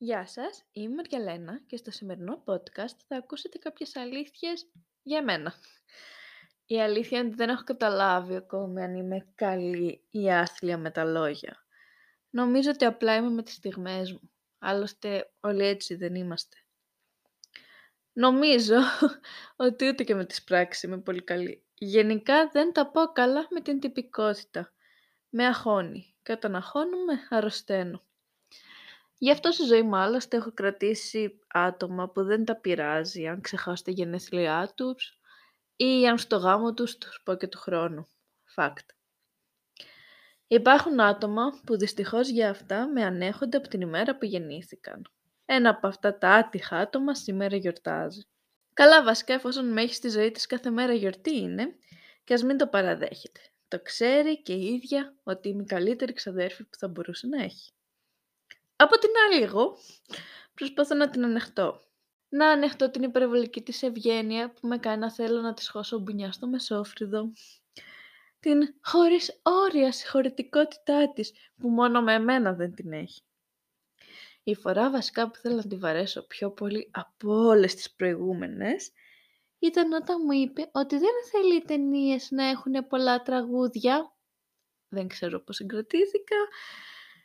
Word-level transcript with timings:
Γεια 0.00 0.26
σας, 0.26 0.64
είμαι 0.72 0.92
η 0.92 0.94
Μαριαλένα 0.94 1.60
και 1.66 1.76
στο 1.76 1.90
σημερινό 1.90 2.42
podcast 2.46 2.96
θα 3.06 3.16
ακούσετε 3.16 3.58
κάποιες 3.58 3.96
αλήθειες 3.96 4.70
για 5.02 5.22
μένα. 5.22 5.54
Η 6.66 6.80
αλήθεια 6.80 7.18
είναι 7.18 7.26
ότι 7.26 7.36
δεν 7.36 7.48
έχω 7.48 7.64
καταλάβει 7.64 8.34
ακόμη 8.34 8.82
αν 8.82 8.94
είμαι 8.94 9.32
καλή 9.34 10.04
ή 10.10 10.32
άθλια 10.32 10.78
με 10.78 10.90
τα 10.90 11.04
λόγια. 11.04 11.66
Νομίζω 12.30 12.70
ότι 12.70 12.84
απλά 12.84 13.16
είμαι 13.16 13.30
με 13.30 13.42
τις 13.42 13.54
στιγμές 13.54 14.12
μου. 14.12 14.30
Άλλωστε 14.58 15.30
όλοι 15.40 15.66
έτσι 15.66 15.94
δεν 15.94 16.14
είμαστε. 16.14 16.56
Νομίζω 18.12 18.76
ότι 19.56 19.88
ούτε 19.88 20.04
και 20.04 20.14
με 20.14 20.24
τις 20.24 20.44
πράξεις 20.44 20.82
είμαι 20.82 20.98
πολύ 20.98 21.22
καλή. 21.22 21.64
Γενικά 21.74 22.48
δεν 22.48 22.72
τα 22.72 22.90
πω 22.90 23.00
καλά 23.00 23.46
με 23.50 23.60
την 23.60 23.80
τυπικότητα. 23.80 24.72
Με 25.28 25.46
αγχώνει 25.46 26.16
και 26.22 26.32
όταν 26.32 26.54
αγχώνομαι 26.56 27.26
αρρωσταίνω. 27.28 28.07
Γι' 29.18 29.30
αυτό 29.30 29.52
στη 29.52 29.64
ζωή 29.64 29.82
μου 29.82 29.96
άλλωστε 29.96 30.36
έχω 30.36 30.52
κρατήσει 30.52 31.40
άτομα 31.48 32.08
που 32.08 32.22
δεν 32.22 32.44
τα 32.44 32.56
πειράζει 32.56 33.26
αν 33.26 33.40
ξεχάσω 33.40 33.82
τα 33.82 33.90
γενέθλιά 33.90 34.72
τους 34.74 35.20
ή 35.76 36.08
αν 36.08 36.18
στο 36.18 36.36
γάμο 36.36 36.74
τους 36.74 36.98
τους 36.98 37.20
πω 37.24 37.34
και 37.34 37.46
του 37.46 37.58
χρόνου. 37.58 38.08
Fact. 38.56 38.86
Υπάρχουν 40.46 41.00
άτομα 41.00 41.60
που 41.66 41.76
δυστυχώς 41.76 42.28
για 42.28 42.50
αυτά 42.50 42.88
με 42.88 43.04
ανέχονται 43.04 43.56
από 43.56 43.68
την 43.68 43.80
ημέρα 43.80 44.16
που 44.16 44.24
γεννήθηκαν. 44.24 45.02
Ένα 45.44 45.70
από 45.70 45.86
αυτά 45.86 46.18
τα 46.18 46.30
άτυχα 46.30 46.76
άτομα 46.76 47.14
σήμερα 47.14 47.56
γιορτάζει. 47.56 48.26
Καλά 48.74 49.02
βασικά 49.02 49.34
εφόσον 49.34 49.72
με 49.72 49.82
έχεις 49.82 49.96
στη 49.96 50.08
ζωή 50.08 50.30
της 50.30 50.46
κάθε 50.46 50.70
μέρα 50.70 50.92
γιορτή 50.92 51.36
είναι 51.36 51.76
και 52.24 52.34
ας 52.34 52.42
μην 52.42 52.56
το 52.56 52.66
παραδέχεται. 52.66 53.40
Το 53.68 53.80
ξέρει 53.80 54.42
και 54.42 54.52
η 54.52 54.64
ίδια 54.64 55.14
ότι 55.22 55.48
είμαι 55.48 55.62
η 55.62 55.66
καλύτερη 55.66 56.12
ξαδέρφη 56.12 56.64
που 56.64 56.76
θα 56.78 56.88
μπορούσε 56.88 57.26
να 57.26 57.42
έχει. 57.42 57.72
Από 58.80 58.98
την 58.98 59.10
άλλη 59.26 59.42
εγώ 59.42 59.76
προσπαθώ 60.54 60.94
να 60.94 61.10
την 61.10 61.24
ανεχτώ. 61.24 61.80
Να 62.28 62.48
ανεχτώ 62.48 62.90
την 62.90 63.02
υπερβολική 63.02 63.62
της 63.62 63.82
ευγένεια 63.82 64.50
που 64.50 64.66
με 64.68 64.78
κάνει 64.78 64.98
να 64.98 65.12
θέλω 65.12 65.40
να 65.40 65.54
της 65.54 65.68
χώσω 65.68 65.98
μπουνιά 65.98 66.32
στο 66.32 66.46
μεσόφρυδο. 66.46 67.32
Την 68.40 68.74
χωρίς 68.82 69.40
όρια 69.42 69.92
συγχωρητικότητά 69.92 71.12
της 71.12 71.32
που 71.56 71.68
μόνο 71.68 72.02
με 72.02 72.14
εμένα 72.14 72.52
δεν 72.52 72.74
την 72.74 72.92
έχει. 72.92 73.22
Η 74.42 74.54
φορά 74.54 74.90
βασικά 74.90 75.30
που 75.30 75.36
θέλω 75.38 75.54
να 75.54 75.66
τη 75.66 75.76
βαρέσω 75.76 76.26
πιο 76.26 76.50
πολύ 76.50 76.90
από 76.92 77.32
όλες 77.32 77.74
τις 77.74 77.94
προηγούμενες 77.94 78.90
ήταν 79.58 79.92
όταν 79.92 80.16
μου 80.24 80.32
είπε 80.32 80.68
ότι 80.72 80.98
δεν 80.98 81.12
θέλει 81.30 81.56
οι 81.56 81.64
ταινίες 81.64 82.30
να 82.30 82.44
έχουν 82.44 82.86
πολλά 82.88 83.22
τραγούδια. 83.22 84.16
Δεν 84.88 85.08
ξέρω 85.08 85.40
πώς 85.40 85.56
συγκρατήθηκα. 85.56 86.36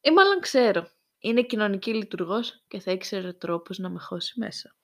Ή 0.00 0.10
μάλλον 0.10 0.40
ξέρω. 0.40 0.88
Είναι 1.24 1.42
κοινωνική 1.42 1.94
λειτουργός 1.94 2.64
και 2.68 2.80
θα 2.80 2.92
ήξερε 2.92 3.32
τρόπους 3.32 3.78
να 3.78 3.88
με 3.88 3.98
χώσει 3.98 4.38
μέσα. 4.38 4.76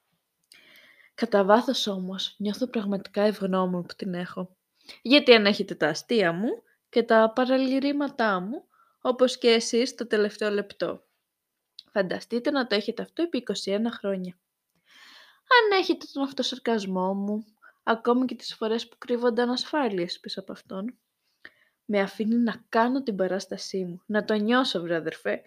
Κατά 1.15 1.45
βάθος 1.45 1.87
όμως 1.87 2.35
νιώθω 2.39 2.67
πραγματικά 2.67 3.23
ευγνώμων 3.23 3.83
που 3.83 3.95
την 3.97 4.15
έχω. 4.15 4.57
Γιατί 5.03 5.35
αν 5.35 5.47
έχετε 5.47 5.75
τα 5.75 5.89
αστεία 5.89 6.33
μου 6.33 6.49
και 6.89 7.03
τα 7.03 7.33
παραλυρήματά 7.35 8.41
μου, 8.41 8.65
όπως 9.01 9.39
και 9.39 9.49
εσείς 9.49 9.95
το 9.95 10.07
τελευταίο 10.07 10.51
λεπτό. 10.51 11.05
Φανταστείτε 11.93 12.51
να 12.51 12.67
το 12.67 12.75
έχετε 12.75 13.03
αυτό 13.03 13.23
επί 13.23 13.43
21 13.65 13.81
χρόνια. 13.91 14.39
Αν 15.37 15.79
έχετε 15.79 16.07
τον 16.13 16.23
αυτοσαρκασμό 16.23 17.15
μου, 17.15 17.45
ακόμη 17.83 18.25
και 18.25 18.35
τις 18.35 18.55
φορές 18.55 18.89
που 18.89 18.99
κρύβονται 18.99 19.43
ανασφάλειες 19.43 20.21
πίσω 20.21 20.41
από 20.41 20.53
αυτόν, 20.53 20.99
με 21.85 22.01
αφήνει 22.01 22.37
να 22.37 22.65
κάνω 22.69 23.03
την 23.03 23.17
παράστασή 23.17 23.85
μου, 23.85 24.03
να 24.07 24.25
το 24.25 24.35
νιώσω 24.35 24.81
βρε 24.81 24.97
αδερφέ, 24.97 25.43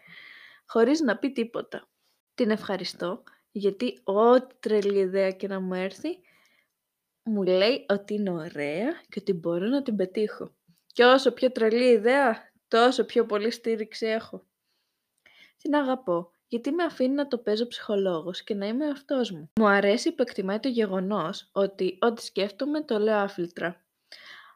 χωρίς 0.66 1.00
να 1.00 1.18
πει 1.18 1.32
τίποτα. 1.32 1.88
Την 2.34 2.50
ευχαριστώ 2.50 3.24
γιατί 3.52 4.00
ό,τι 4.04 4.56
τρελή 4.60 5.00
ιδέα 5.00 5.32
και 5.32 5.48
να 5.48 5.60
μου 5.60 5.74
έρθει, 5.74 6.20
μου 7.24 7.44
λέει 7.44 7.86
ότι 7.90 8.14
είναι 8.14 8.30
ωραία 8.30 8.92
και 9.10 9.20
ότι 9.20 9.34
μπορώ 9.34 9.66
να 9.66 9.84
την 9.84 9.96
πετύχω. 9.96 10.56
Και 10.86 11.04
όσο 11.04 11.32
πιο 11.32 11.52
τρελή 11.52 11.92
ιδέα, 11.92 12.52
τόσο 12.68 13.06
πιο 13.06 13.26
πολύ 13.26 13.52
στήριξη 13.52 14.06
έχω. 14.06 14.46
Την 15.58 15.76
αγαπώ, 15.76 16.32
γιατί 16.48 16.72
με 16.72 16.84
αφήνει 16.84 17.14
να 17.14 17.28
το 17.28 17.38
παίζω 17.38 17.68
ψυχολόγος 17.68 18.44
και 18.44 18.54
να 18.54 18.68
είμαι 18.68 18.88
αυτός 18.88 19.32
μου. 19.32 19.50
Μου 19.60 19.68
αρέσει 19.68 20.12
που 20.12 20.22
εκτιμάει 20.22 20.60
το 20.60 20.68
γεγονός 20.68 21.50
ότι 21.52 21.98
ό,τι 22.02 22.24
σκέφτομαι 22.24 22.82
το 22.82 23.00
λέω 23.00 23.18
άφιλτρα. 23.18 23.86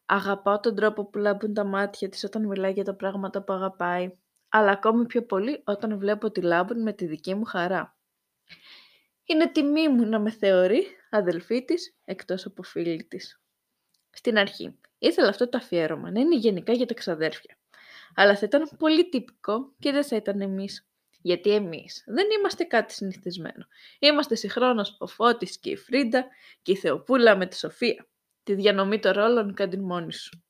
Αγαπάω 0.05 0.59
τον 0.59 0.75
τρόπο 0.75 1.05
που 1.05 1.17
λάμπουν 1.17 1.53
τα 1.53 1.63
μάτια 1.63 2.09
της 2.09 2.23
όταν 2.23 2.45
μιλάει 2.45 2.71
για 2.71 2.83
τα 2.83 2.93
πράγματα 2.93 3.43
που 3.43 3.53
αγαπάει 3.53 4.17
αλλά 4.57 4.71
ακόμη 4.71 5.05
πιο 5.05 5.25
πολύ 5.25 5.61
όταν 5.65 5.97
βλέπω 5.97 6.31
τη 6.31 6.41
λάμπουν 6.41 6.81
με 6.81 6.93
τη 6.93 7.05
δική 7.05 7.35
μου 7.35 7.43
χαρά. 7.43 7.97
Είναι 9.25 9.51
τιμή 9.51 9.89
μου 9.89 10.05
να 10.05 10.19
με 10.19 10.31
θεωρεί 10.31 10.83
αδελφή 11.09 11.65
της 11.65 11.95
εκτός 12.05 12.45
από 12.45 12.63
φίλη 12.63 13.03
της. 13.03 13.41
Στην 14.09 14.37
αρχή, 14.37 14.79
ήθελα 14.97 15.27
αυτό 15.29 15.49
το 15.49 15.57
αφιέρωμα 15.57 16.11
να 16.11 16.19
είναι 16.19 16.35
γενικά 16.35 16.73
για 16.73 16.85
τα 16.85 16.93
ξαδέρφια. 16.93 17.57
Αλλά 18.15 18.35
θα 18.35 18.45
ήταν 18.45 18.69
πολύ 18.77 19.09
τυπικό 19.09 19.73
και 19.79 19.91
δεν 19.91 20.03
θα 20.03 20.15
ήταν 20.15 20.41
εμείς. 20.41 20.87
Γιατί 21.21 21.51
εμείς 21.51 22.03
δεν 22.07 22.25
είμαστε 22.39 22.63
κάτι 22.63 22.93
συνηθισμένο. 22.93 23.67
Είμαστε 23.99 24.35
συγχρόνως 24.35 24.95
ο 24.99 25.07
Φώτης 25.07 25.59
και 25.59 25.69
η 25.69 25.75
Φρίντα 25.75 26.27
και 26.61 26.71
η 26.71 26.75
Θεοπούλα 26.75 27.37
με 27.37 27.45
τη 27.45 27.57
Σοφία. 27.57 28.07
Τη 28.43 28.53
διανομή 28.53 28.99
των 28.99 29.11
ρόλων 29.11 29.53
κάνει 29.53 29.77
μόνη 29.77 30.13
σου. 30.13 30.43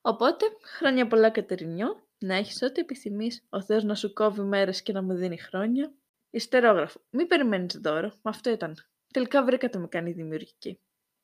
Οπότε, 0.00 0.46
χρόνια 0.76 1.06
πολλά 1.06 1.30
Κατερινιό 1.30 2.06
να 2.22 2.34
έχεις 2.34 2.62
ό,τι 2.62 2.80
επιθυμείς, 2.80 3.44
ο 3.48 3.62
Θεός 3.62 3.84
να 3.84 3.94
σου 3.94 4.12
κόβει 4.12 4.42
μέρες 4.42 4.82
και 4.82 4.92
να 4.92 5.02
μου 5.02 5.14
δίνει 5.14 5.38
χρόνια. 5.38 5.92
Ιστερόγραφο. 6.30 7.00
Μην 7.10 7.26
περιμένεις 7.26 7.78
δώρο. 7.82 8.12
Μα 8.22 8.30
αυτό 8.30 8.50
ήταν. 8.50 8.76
Τελικά 9.12 9.44
βρήκατε 9.44 9.78
με 9.78 9.88
κάνει 9.88 10.12
δημιουργική. 10.12 10.80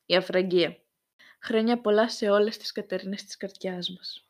Η 0.07 0.17
αφραγγία. 0.17 0.77
Χρόνια 1.43 1.81
πολλά 1.81 2.09
σε 2.09 2.31
όλες 2.31 2.57
τις 2.57 2.73
Κατερίνες 2.73 3.25
της 3.25 3.37
καρδιάς 3.37 3.91
μας. 3.91 4.29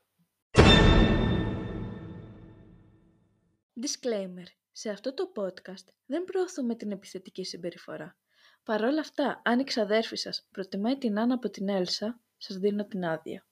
Disclaimer. 3.80 4.46
Σε 4.72 4.90
αυτό 4.90 5.14
το 5.14 5.32
podcast 5.36 5.84
δεν 6.06 6.24
προωθούμε 6.24 6.74
την 6.74 6.90
επιθετική 6.90 7.44
συμπεριφορά. 7.44 8.16
Παρ' 8.62 8.82
όλα 8.84 9.00
αυτά, 9.00 9.42
αν 9.44 9.58
η 9.58 9.64
ξαδέρφη 9.64 10.16
σας 10.16 10.46
προτιμάει 10.50 10.98
την 10.98 11.18
Άννα 11.18 11.34
από 11.34 11.50
την 11.50 11.68
Έλσα, 11.68 12.20
σας 12.36 12.56
δίνω 12.56 12.86
την 12.86 13.04
άδεια. 13.04 13.47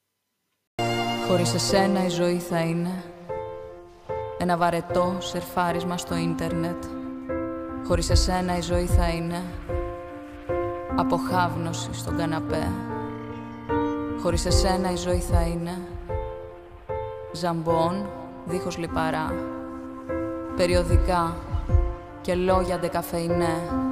Χωρίς 1.29 1.55
εσένα 1.55 2.05
η 2.05 2.09
ζωή 2.09 2.39
θα 2.39 2.61
είναι 2.61 3.03
ένα 4.39 4.57
βαρετό 4.57 5.17
σερφάρισμα 5.19 5.97
στο 5.97 6.17
ίντερνετ. 6.17 6.85
Χωρίς 7.87 8.11
εσένα 8.11 8.57
η 8.57 8.61
ζωή 8.61 8.87
θα 8.87 9.09
είναι 9.09 9.43
αποχάβνωση 10.97 11.89
στον 11.93 12.17
καναπέ. 12.17 12.69
Χωρίς 14.23 14.47
εσένα 14.47 14.93
η 14.93 14.97
ζωή 14.97 15.19
θα 15.21 15.41
είναι 15.41 15.79
ζαμπόν 17.33 18.07
δίχως 18.45 18.79
λιπαρά. 18.79 19.35
Περιοδικά 20.57 21.37
και 22.21 22.35
λόγια 22.35 22.79
ντεκαφεϊνέ 22.79 23.86